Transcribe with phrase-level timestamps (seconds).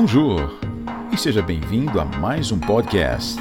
[0.00, 0.56] Bonjour
[1.12, 3.36] e seja bem-vindo a mais um podcast.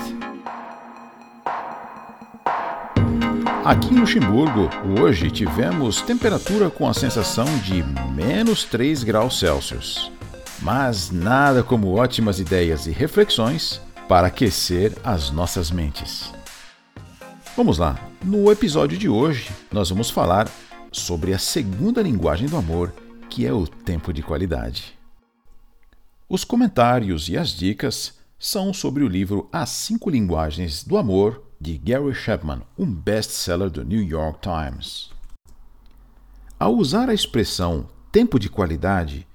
[3.63, 4.67] Aqui em Luxemburgo,
[4.99, 10.11] hoje tivemos temperatura com a sensação de menos 3 graus Celsius.
[10.59, 16.33] Mas nada como ótimas ideias e reflexões para aquecer as nossas mentes.
[17.55, 20.49] Vamos lá, no episódio de hoje nós vamos falar
[20.91, 22.91] sobre a segunda linguagem do amor,
[23.29, 24.96] que é o tempo de qualidade.
[26.29, 31.77] Os comentários e as dicas são sobre o livro As Cinco Linguagens do Amor, de
[31.77, 35.09] Gary Chapman, um best-seller do New York Times.
[36.59, 39.25] Ao usar a expressão tempo de qualidade,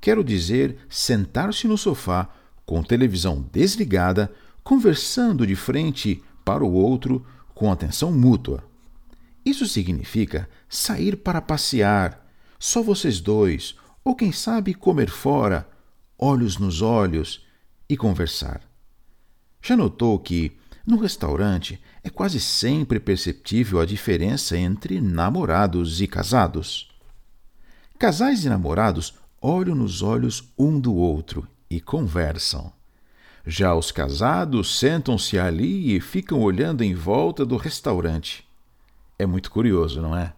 [0.00, 2.30] quero dizer sentar-se no sofá
[2.64, 4.32] com televisão desligada,
[4.64, 7.22] conversando de frente para o outro
[7.54, 8.64] com atenção mútua.
[9.44, 12.26] Isso significa sair para passear,
[12.58, 15.68] só vocês dois, ou quem sabe comer fora
[16.22, 17.46] olhos nos olhos
[17.88, 18.60] e conversar.
[19.62, 20.52] Já notou que,
[20.86, 26.90] no restaurante, é quase sempre perceptível a diferença entre namorados e casados?
[27.98, 32.70] Casais e namorados olham nos olhos um do outro e conversam.
[33.46, 38.46] Já os casados sentam-se ali e ficam olhando em volta do restaurante.
[39.18, 40.34] É muito curioso, não é?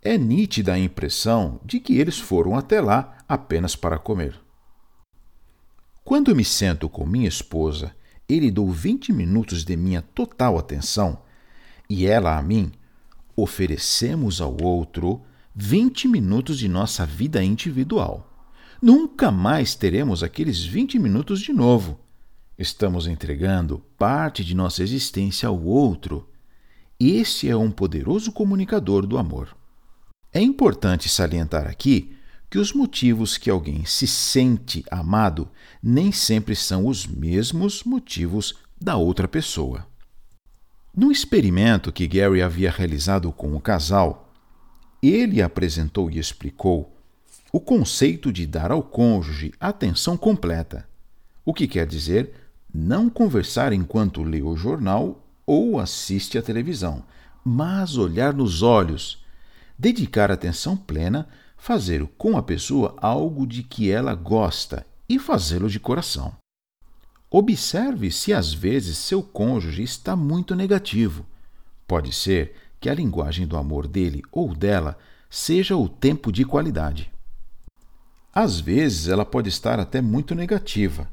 [0.00, 4.38] É nítida a impressão de que eles foram até lá apenas para comer.
[6.08, 7.94] Quando me sento com minha esposa
[8.26, 11.20] e lhe dou 20 minutos de minha total atenção,
[11.86, 12.72] e ela a mim,
[13.36, 15.20] oferecemos ao outro
[15.54, 18.42] 20 minutos de nossa vida individual.
[18.80, 22.00] Nunca mais teremos aqueles 20 minutos de novo.
[22.56, 26.26] Estamos entregando parte de nossa existência ao outro.
[26.98, 29.54] Esse é um poderoso comunicador do amor.
[30.32, 32.16] É importante salientar aqui
[32.50, 35.48] que os motivos que alguém se sente amado
[35.82, 39.86] nem sempre são os mesmos motivos da outra pessoa.
[40.96, 44.32] No experimento que Gary havia realizado com o casal,
[45.02, 46.94] ele apresentou e explicou
[47.52, 50.88] o conceito de dar ao cônjuge atenção completa,
[51.44, 52.32] o que quer dizer
[52.72, 57.04] não conversar enquanto lê o jornal ou assiste à televisão,
[57.44, 59.24] mas olhar nos olhos,
[59.78, 61.26] dedicar atenção plena
[61.58, 66.32] fazer com a pessoa algo de que ela gosta e fazê-lo de coração.
[67.30, 71.26] Observe se às vezes seu cônjuge está muito negativo.
[71.86, 74.96] Pode ser que a linguagem do amor dele ou dela
[75.28, 77.10] seja o tempo de qualidade.
[78.32, 81.10] Às vezes ela pode estar até muito negativa,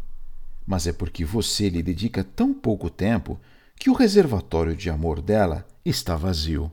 [0.66, 3.39] mas é porque você lhe dedica tão pouco tempo
[3.78, 6.72] que o reservatório de amor dela está vazio.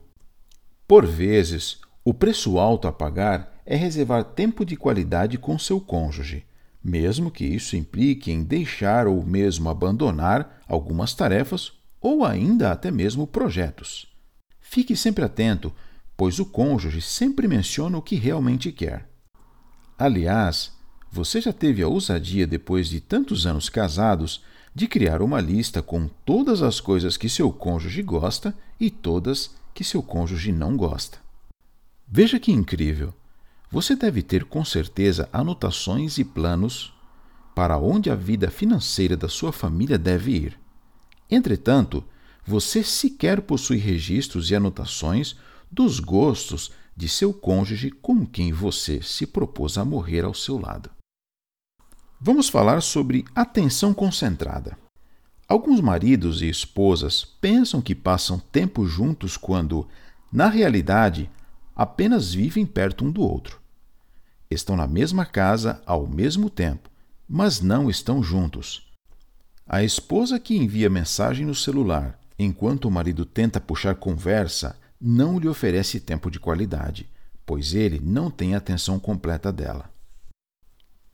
[0.87, 6.45] Por vezes, o preço alto a pagar é reservar tempo de qualidade com seu cônjuge,
[6.83, 13.25] mesmo que isso implique em deixar ou mesmo abandonar algumas tarefas ou ainda até mesmo
[13.25, 14.07] projetos.
[14.59, 15.73] Fique sempre atento,
[16.17, 19.09] pois o cônjuge sempre menciona o que realmente quer.
[19.97, 20.73] Aliás,
[21.11, 24.43] você já teve a ousadia, depois de tantos anos casados,
[24.75, 29.83] de criar uma lista com todas as coisas que seu cônjuge gosta e todas que
[29.83, 31.19] seu cônjuge não gosta.
[32.07, 33.13] Veja que incrível!
[33.73, 36.93] Você deve ter com certeza anotações e planos
[37.55, 40.59] para onde a vida financeira da sua família deve ir.
[41.27, 42.03] Entretanto,
[42.45, 45.35] você sequer possui registros e anotações
[45.71, 50.91] dos gostos de seu cônjuge com quem você se propôs a morrer ao seu lado.
[52.21, 54.77] Vamos falar sobre atenção concentrada.
[55.47, 59.87] Alguns maridos e esposas pensam que passam tempo juntos quando,
[60.31, 61.27] na realidade,
[61.75, 63.62] apenas vivem perto um do outro
[64.53, 66.89] estão na mesma casa ao mesmo tempo,
[67.27, 68.91] mas não estão juntos.
[69.67, 75.47] A esposa que envia mensagem no celular enquanto o marido tenta puxar conversa não lhe
[75.47, 77.09] oferece tempo de qualidade,
[77.45, 79.91] pois ele não tem atenção completa dela.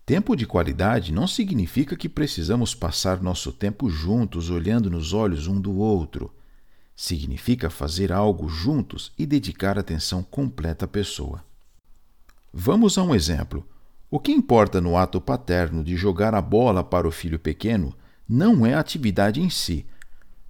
[0.06, 5.62] Tempo de qualidade não significa que precisamos passar nosso tempo juntos olhando nos olhos um
[5.62, 6.34] do outro.
[6.96, 11.46] Significa fazer algo juntos e dedicar atenção completa à pessoa.
[12.54, 13.68] Vamos a um exemplo.
[14.10, 17.96] O que importa no ato paterno de jogar a bola para o filho pequeno
[18.28, 19.86] não é a atividade em si,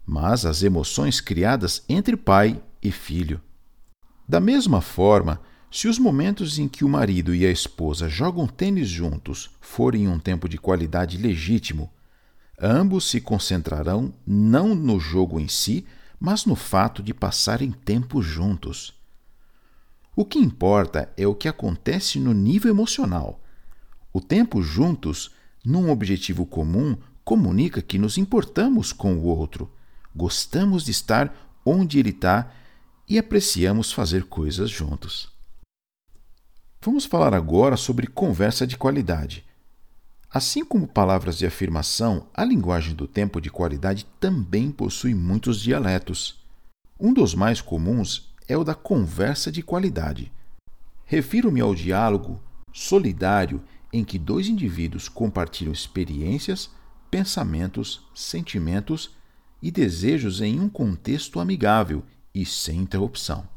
[0.05, 3.41] mas as emoções criadas entre pai e filho.
[4.27, 8.87] Da mesma forma, se os momentos em que o marido e a esposa jogam tênis
[8.87, 11.91] juntos forem um tempo de qualidade legítimo,
[12.59, 15.85] ambos se concentrarão não no jogo em si,
[16.19, 18.98] mas no fato de passarem tempo juntos.
[20.19, 23.39] O que importa é o que acontece no nível emocional.
[24.11, 25.31] O tempo juntos
[25.63, 29.71] num objetivo comum, comunica que nos importamos com o outro,
[30.13, 31.33] gostamos de estar
[31.65, 32.51] onde ele está
[33.07, 35.31] e apreciamos fazer coisas juntos.
[36.81, 39.45] Vamos falar agora sobre conversa de qualidade.
[40.29, 46.43] Assim como palavras de afirmação, a linguagem do tempo de qualidade também possui muitos dialetos.
[46.99, 50.33] Um dos mais comuns é o da conversa de qualidade.
[51.05, 52.41] Refiro-me ao diálogo
[52.73, 53.61] solidário
[53.93, 56.71] em que dois indivíduos compartilham experiências,
[57.11, 59.11] pensamentos, sentimentos
[59.61, 62.03] e desejos em um contexto amigável
[62.33, 63.47] e sem interrupção.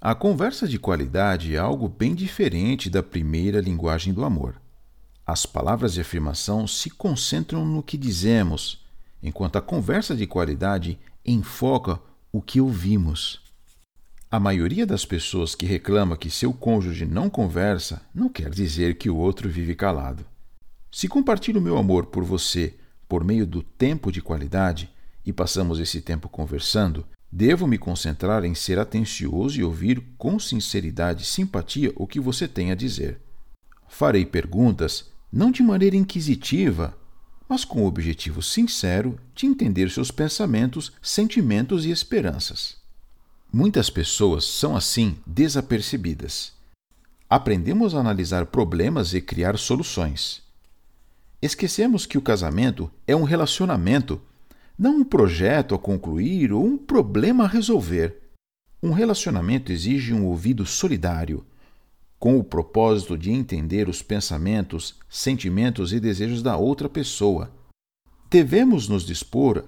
[0.00, 4.60] A conversa de qualidade é algo bem diferente da primeira linguagem do amor.
[5.26, 8.84] As palavras de afirmação se concentram no que dizemos,
[9.22, 11.98] enquanto a conversa de qualidade enfoca
[12.30, 13.45] o que ouvimos.
[14.28, 19.08] A maioria das pessoas que reclama que seu cônjuge não conversa não quer dizer que
[19.08, 20.26] o outro vive calado.
[20.90, 22.74] Se compartilho meu amor por você
[23.08, 24.90] por meio do tempo de qualidade
[25.24, 31.22] e passamos esse tempo conversando, devo me concentrar em ser atencioso e ouvir com sinceridade
[31.22, 33.20] e simpatia o que você tem a dizer.
[33.86, 36.98] Farei perguntas não de maneira inquisitiva,
[37.48, 42.84] mas com o objetivo sincero de entender seus pensamentos, sentimentos e esperanças.
[43.58, 46.52] Muitas pessoas são assim desapercebidas.
[47.26, 50.42] Aprendemos a analisar problemas e criar soluções.
[51.40, 54.20] Esquecemos que o casamento é um relacionamento,
[54.78, 58.28] não um projeto a concluir ou um problema a resolver.
[58.82, 61.42] Um relacionamento exige um ouvido solidário,
[62.18, 67.50] com o propósito de entender os pensamentos, sentimentos e desejos da outra pessoa.
[68.28, 69.64] Devemos nos dispor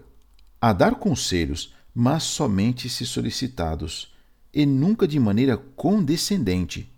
[0.60, 4.12] a dar conselhos mas somente se solicitados,
[4.52, 6.90] e nunca de maneira condescendente.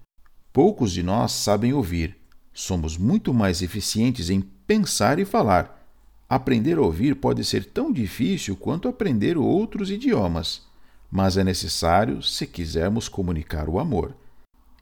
[0.53, 2.17] Poucos de nós sabem ouvir.
[2.53, 5.81] Somos muito mais eficientes em pensar e falar.
[6.29, 10.63] Aprender a ouvir pode ser tão difícil quanto aprender outros idiomas,
[11.11, 14.15] mas é necessário se quisermos comunicar o amor.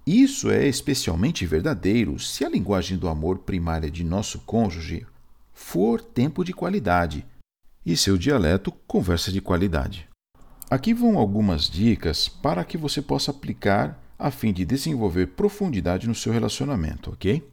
[0.07, 5.07] Isso é especialmente verdadeiro se a linguagem do amor primária de nosso cônjuge
[5.53, 7.27] for tempo de qualidade
[7.89, 10.07] e seu dialeto conversa de qualidade.
[10.71, 16.15] Aqui vão algumas dicas para que você possa aplicar a fim de desenvolver profundidade no
[16.15, 17.51] seu relacionamento, ok?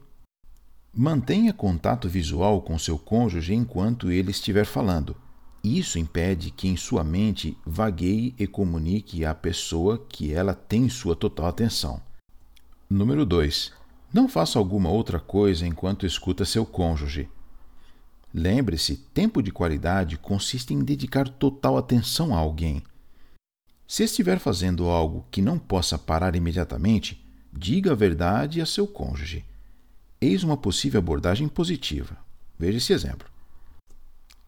[0.92, 5.16] Mantenha contato visual com seu cônjuge enquanto ele estiver falando.
[5.64, 11.16] Isso impede que em sua mente vagueie e comunique à pessoa que ela tem sua
[11.16, 11.98] total atenção.
[12.90, 13.72] Número 2.
[14.12, 17.26] Não faça alguma outra coisa enquanto escuta seu cônjuge.
[18.38, 22.82] Lembre-se, tempo de qualidade consiste em dedicar total atenção a alguém.
[23.88, 29.42] Se estiver fazendo algo que não possa parar imediatamente, diga a verdade a seu cônjuge.
[30.20, 32.14] Eis uma possível abordagem positiva.
[32.58, 33.26] Veja esse exemplo.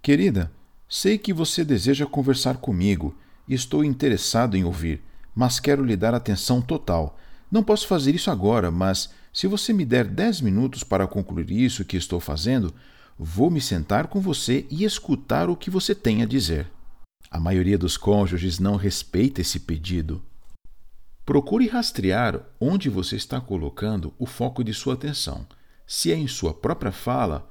[0.02, 0.52] Querida,
[0.86, 3.16] sei que você deseja conversar comigo
[3.48, 5.00] e estou interessado em ouvir,
[5.34, 7.18] mas quero lhe dar atenção total.
[7.50, 11.86] Não posso fazer isso agora, mas se você me der dez minutos para concluir isso
[11.86, 12.74] que estou fazendo,
[13.18, 16.70] vou me sentar com você e escutar o que você tem a dizer.
[17.30, 20.22] A maioria dos cônjuges não respeita esse pedido.
[21.26, 25.46] Procure rastrear onde você está colocando o foco de sua atenção,
[25.86, 27.50] se é em sua própria fala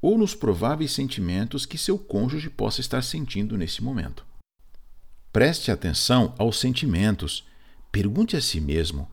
[0.00, 4.26] ou nos prováveis sentimentos que seu cônjuge possa estar sentindo nesse momento.
[5.32, 7.46] Preste atenção aos sentimentos.
[7.92, 9.08] Pergunte a si mesmo: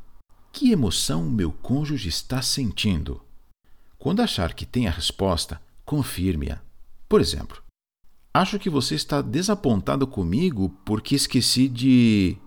[0.51, 3.23] que emoção meu cônjuge está sentindo?
[3.99, 6.61] Quando achar que tem a resposta, confirme-a.
[7.07, 7.63] Por exemplo,
[8.31, 12.37] Acho que você está desapontado comigo porque esqueci de.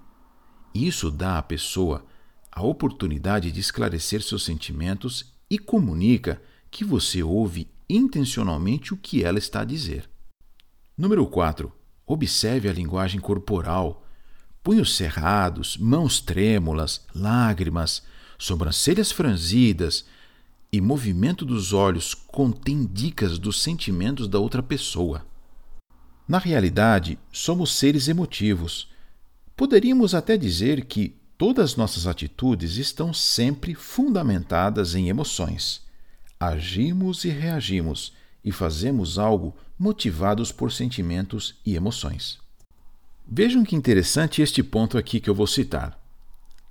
[0.73, 2.07] Isso dá à pessoa
[2.53, 9.41] a oportunidade de esclarecer seus sentimentos e comunica que você ouve intencionalmente o que ela
[9.41, 10.09] está a dizer.
[10.97, 11.73] Número 4.
[12.07, 14.07] Observe a linguagem corporal.
[14.63, 18.05] Punhos cerrados, mãos trêmulas, lágrimas,
[18.39, 20.07] sobrancelhas franzidas
[20.73, 25.27] e movimento dos olhos contém dicas dos sentimentos da outra pessoa.
[26.27, 28.89] Na realidade, somos seres emotivos.
[29.55, 35.83] Poderíamos até dizer que todas nossas atitudes estão sempre fundamentadas em emoções.
[36.41, 42.39] Agimos e reagimos e fazemos algo motivados por sentimentos e emoções.
[43.29, 46.01] Vejam que interessante este ponto aqui que eu vou citar.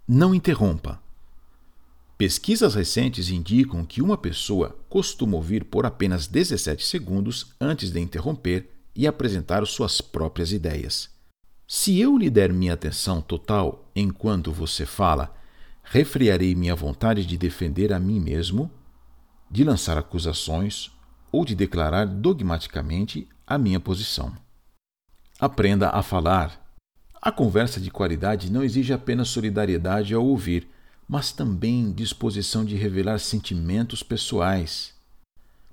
[0.07, 0.99] Não interrompa.
[2.21, 8.69] Pesquisas recentes indicam que uma pessoa costuma ouvir por apenas 17 segundos antes de interromper
[8.95, 11.09] e apresentar suas próprias ideias.
[11.67, 15.35] Se eu lhe der minha atenção total enquanto você fala,
[15.81, 18.69] refriarei minha vontade de defender a mim mesmo,
[19.49, 20.91] de lançar acusações
[21.31, 24.31] ou de declarar dogmaticamente a minha posição.
[25.39, 26.71] Aprenda a falar.
[27.19, 30.69] A conversa de qualidade não exige apenas solidariedade ao ouvir,
[31.11, 34.93] mas também disposição de revelar sentimentos pessoais.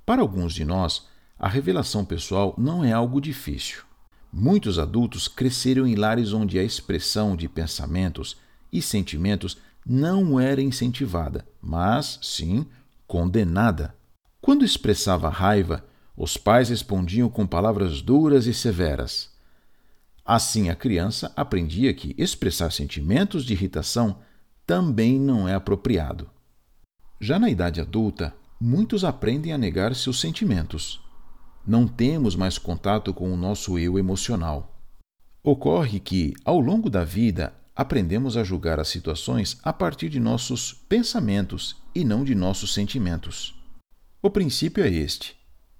[0.04, 1.06] Para alguns de nós,
[1.38, 3.84] a revelação pessoal não é algo difícil.
[4.32, 8.36] Muitos adultos cresceram em lares onde a expressão de pensamentos
[8.72, 12.66] e sentimentos não era incentivada, mas sim
[13.06, 13.94] condenada.
[14.40, 15.84] Quando expressava raiva,
[16.16, 19.30] os pais respondiam com palavras duras e severas.
[20.26, 24.18] Assim, a criança aprendia que expressar sentimentos de irritação
[24.68, 26.28] também não é apropriado.
[27.18, 31.00] Já na idade adulta, muitos aprendem a negar seus sentimentos.
[31.66, 34.78] Não temos mais contato com o nosso eu emocional.
[35.42, 40.74] Ocorre que, ao longo da vida, aprendemos a julgar as situações a partir de nossos
[40.86, 43.58] pensamentos e não de nossos sentimentos.
[44.20, 45.34] O princípio é este: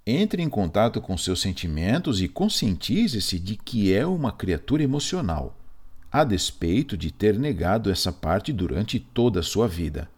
[0.06, 5.57] entre em contato com seus sentimentos e conscientize-se de que é uma criatura emocional,
[6.10, 10.08] a despeito de ter negado essa parte durante toda a sua vida.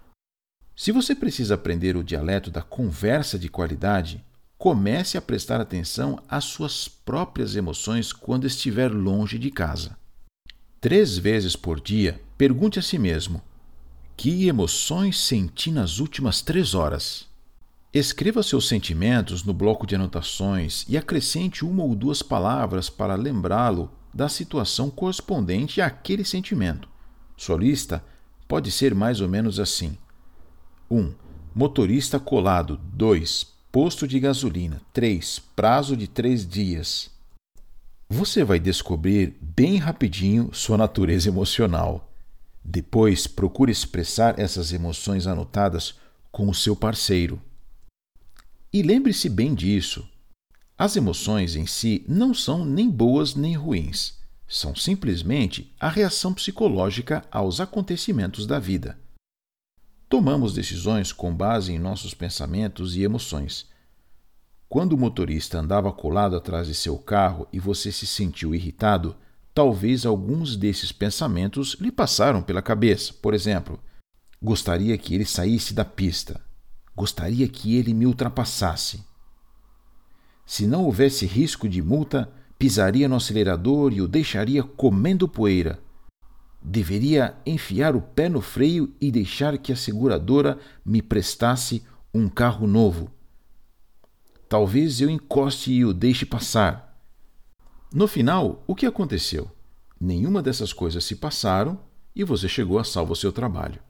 [0.77, 4.25] Se você precisa aprender o dialeto da conversa de qualidade,
[4.57, 9.99] comece a prestar atenção às suas próprias emoções quando estiver longe de casa.
[10.81, 13.43] Três vezes por dia, pergunte a si mesmo:
[14.17, 17.29] Que emoções senti nas últimas três horas?
[17.93, 23.91] Escreva seus sentimentos no bloco de anotações e acrescente uma ou duas palavras para lembrá-lo
[24.13, 26.89] da situação correspondente àquele sentimento.
[27.37, 28.05] Sua lista
[28.49, 29.97] pode ser mais ou menos assim:
[30.91, 30.99] 1.
[30.99, 31.15] Um,
[31.55, 32.81] motorista colado.
[32.93, 33.47] 2.
[33.71, 34.81] Posto de gasolina.
[34.93, 35.39] 3.
[35.55, 37.11] Prazo de três dias
[38.13, 42.13] você vai descobrir bem rapidinho sua natureza emocional.
[42.63, 45.95] Depois, procure expressar essas emoções anotadas
[46.33, 47.41] com o seu parceiro.
[48.73, 50.09] E lembre-se bem disso:
[50.81, 54.19] as emoções em si não são nem boas nem ruins,
[54.49, 58.99] são simplesmente a reação psicológica aos acontecimentos da vida.
[60.09, 63.69] Tomamos decisões com base em nossos pensamentos e emoções
[64.71, 69.17] quando o motorista andava colado atrás de seu carro e você se sentiu irritado,
[69.53, 73.13] talvez alguns desses pensamentos lhe passaram pela cabeça.
[73.15, 73.81] Por exemplo,
[74.41, 76.41] gostaria que ele saísse da pista.
[76.95, 79.10] Gostaria que ele me ultrapassasse.
[80.51, 82.29] Se não houvesse risco de multa,
[82.59, 85.79] pisaria no acelerador e o deixaria comendo poeira.
[86.61, 92.67] Deveria enfiar o pé no freio e deixar que a seguradora me prestasse um carro
[92.67, 93.13] novo.
[94.49, 97.01] Talvez eu encoste e o deixe passar.
[97.95, 99.49] No final, o que aconteceu?
[100.01, 101.79] Nenhuma dessas coisas se passaram
[102.13, 103.81] e você chegou a salvo ao seu trabalho.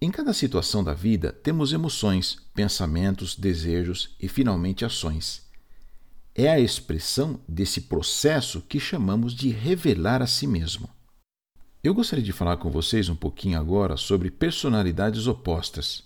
[0.00, 5.46] Em cada situação da vida temos emoções, pensamentos, desejos e finalmente ações.
[6.40, 10.88] É a expressão desse processo que chamamos de revelar a si mesmo.
[11.82, 16.04] Eu gostaria de falar com vocês um pouquinho agora sobre personalidades opostas.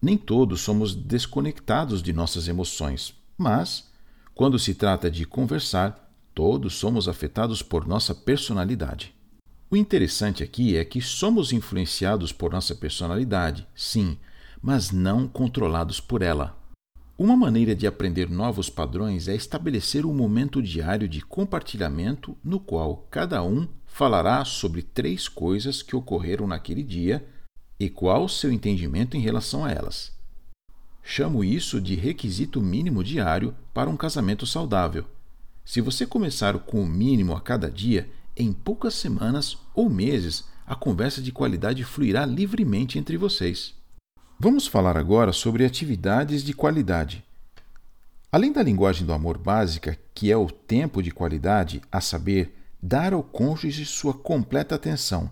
[0.00, 3.90] Nem todos somos desconectados de nossas emoções, mas,
[4.36, 9.12] quando se trata de conversar, todos somos afetados por nossa personalidade.
[9.68, 14.16] O interessante aqui é que somos influenciados por nossa personalidade, sim,
[14.62, 16.56] mas não controlados por ela.
[17.18, 23.06] Uma maneira de aprender novos padrões é estabelecer um momento diário de compartilhamento no qual
[23.10, 27.26] cada um falará sobre três coisas que ocorreram naquele dia
[27.80, 30.12] e qual seu entendimento em relação a elas.
[31.02, 35.06] Chamo isso de requisito mínimo diário para um casamento saudável.
[35.64, 40.74] Se você começar com o mínimo a cada dia, em poucas semanas ou meses, a
[40.74, 43.74] conversa de qualidade fluirá livremente entre vocês.
[44.38, 47.24] Vamos falar agora sobre atividades de qualidade.
[48.30, 53.14] Além da linguagem do amor básica, que é o tempo de qualidade, a saber, dar
[53.14, 55.30] ao cônjuge sua completa atenção,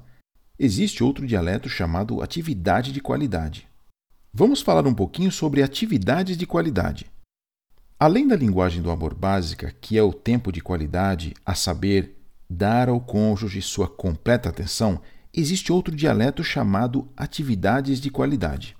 [0.58, 3.68] existe outro dialeto chamado atividade de qualidade.
[4.32, 7.04] Vamos falar um pouquinho sobre atividades de qualidade.
[8.00, 12.16] Além da linguagem do amor básica, que é o tempo de qualidade, a saber,
[12.48, 14.98] dar ao cônjuge sua completa atenção,
[15.30, 18.74] existe outro dialeto chamado atividades de qualidade.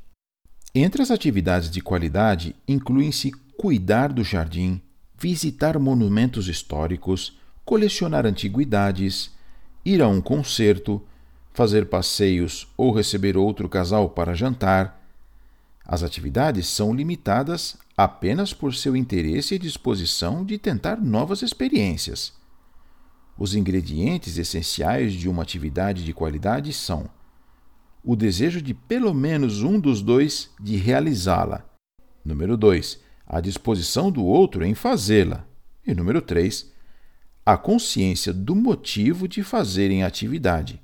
[0.76, 4.82] Entre as atividades de qualidade incluem-se cuidar do jardim,
[5.16, 9.30] visitar monumentos históricos, colecionar antiguidades,
[9.84, 11.00] ir a um concerto,
[11.52, 15.00] fazer passeios ou receber outro casal para jantar.
[15.86, 22.32] As atividades são limitadas apenas por seu interesse e disposição de tentar novas experiências.
[23.38, 27.08] Os ingredientes essenciais de uma atividade de qualidade são
[28.04, 31.64] o desejo de pelo menos um dos dois de realizá-la.
[32.24, 33.00] Número 2.
[33.26, 35.46] a disposição do outro em fazê-la.
[35.86, 36.70] E número 3,
[37.44, 40.80] a consciência do motivo de fazerem a atividade.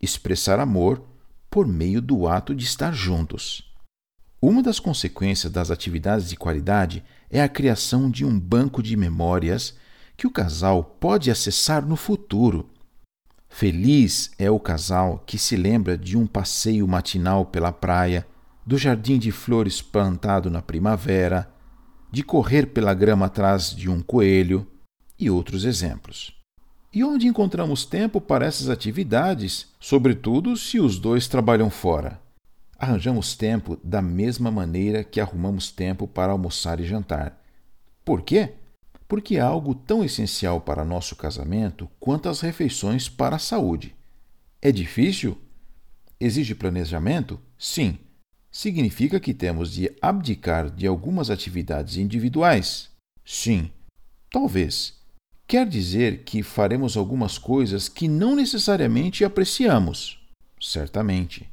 [0.00, 1.02] Expressar amor
[1.50, 3.72] por meio do ato de estar juntos.
[4.40, 9.76] Uma das consequências das atividades de qualidade é a criação de um banco de memórias
[10.16, 12.70] que o casal pode acessar no futuro.
[13.58, 18.26] Feliz é o casal que se lembra de um passeio matinal pela praia,
[18.66, 21.50] do jardim de flores plantado na primavera,
[22.12, 24.66] de correr pela grama atrás de um coelho
[25.18, 26.36] e outros exemplos.
[26.92, 32.20] E onde encontramos tempo para essas atividades, sobretudo se os dois trabalham fora?
[32.78, 37.42] Arranjamos tempo da mesma maneira que arrumamos tempo para almoçar e jantar.
[38.04, 38.52] Por quê?
[39.08, 43.94] Porque é algo tão essencial para nosso casamento quanto as refeições para a saúde.
[44.60, 45.38] É difícil?
[46.18, 47.38] Exige planejamento?
[47.58, 47.98] Sim.
[48.50, 52.88] Significa que temos de abdicar de algumas atividades individuais?
[53.24, 53.70] Sim.
[54.30, 54.94] Talvez.
[55.46, 60.18] Quer dizer que faremos algumas coisas que não necessariamente apreciamos?
[60.60, 61.48] Certamente.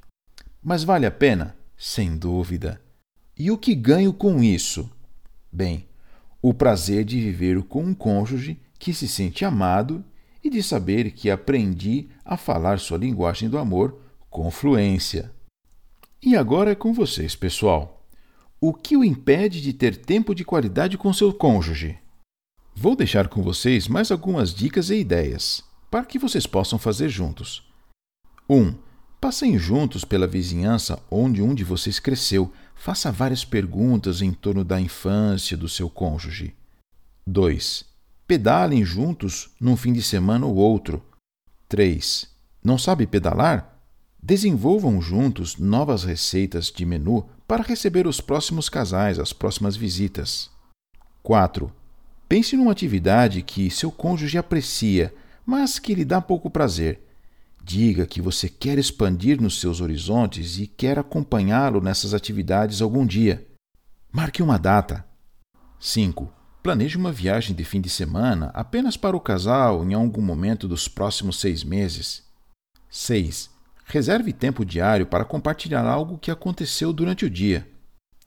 [0.64, 1.56] Mas vale a pena?
[1.78, 2.82] Sem dúvida.
[3.38, 4.90] E o que ganho com isso?
[5.52, 5.86] Bem,
[6.44, 10.04] o prazer de viver com um cônjuge que se sente amado
[10.44, 13.98] e de saber que aprendi a falar sua linguagem do amor
[14.30, 15.32] com fluência.
[16.22, 18.06] E agora é com vocês, pessoal.
[18.60, 21.98] O que o impede de ter tempo de qualidade com seu cônjuge?
[22.76, 27.66] Vou deixar com vocês mais algumas dicas e ideias para que vocês possam fazer juntos.
[28.50, 28.58] 1.
[28.58, 28.76] Um,
[29.24, 32.52] Passem juntos pela vizinhança onde um de vocês cresceu.
[32.76, 36.54] Faça várias perguntas em torno da infância do seu cônjuge.
[37.26, 37.86] 2.
[38.28, 41.04] Pedalem juntos num fim de semana ou outro.
[41.70, 42.28] 3.
[42.64, 43.80] Não sabe pedalar?
[44.22, 50.50] Desenvolvam juntos novas receitas de menu para receber os próximos casais, as próximas visitas.
[51.22, 51.72] 4.
[52.28, 55.14] Pense numa atividade que seu cônjuge aprecia,
[55.46, 57.02] mas que lhe dá pouco prazer.
[57.66, 63.48] Diga que você quer expandir nos seus horizontes e quer acompanhá-lo nessas atividades algum dia.
[64.12, 65.06] Marque uma data.
[65.80, 66.30] 5.
[66.62, 70.90] Planeje uma viagem de fim de semana apenas para o casal em algum momento dos
[70.90, 72.24] próximos seis meses.
[72.90, 73.50] 6.
[73.86, 77.66] Reserve tempo diário para compartilhar algo que aconteceu durante o dia.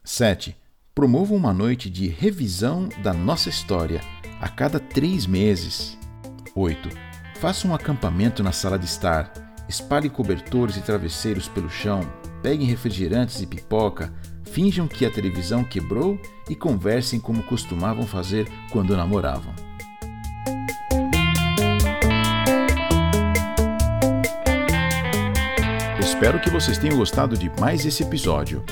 [0.03, 0.57] 7.
[0.95, 4.01] Promova uma noite de revisão da nossa história
[4.41, 5.97] a cada três meses.
[6.55, 7.06] 8
[7.41, 9.31] Faça um acampamento na sala de estar.
[9.69, 12.01] Espalhe cobertores e travesseiros pelo chão.
[12.43, 14.11] Peguem refrigerantes e pipoca.
[14.45, 16.19] Finjam que a televisão quebrou
[16.49, 19.55] e conversem como costumavam fazer quando namoravam.
[26.01, 28.65] Espero que vocês tenham gostado de mais esse episódio.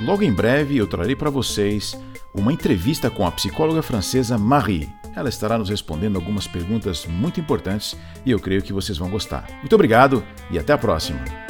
[0.00, 1.94] Logo em breve eu trarei para vocês
[2.36, 4.92] uma entrevista com a psicóloga francesa Marie.
[5.14, 9.46] Ela estará nos respondendo algumas perguntas muito importantes e eu creio que vocês vão gostar.
[9.60, 11.45] Muito obrigado e até a próxima!